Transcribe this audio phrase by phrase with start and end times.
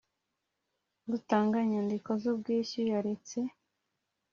[1.17, 3.37] utanga inyandiko z ubwishyu yaretse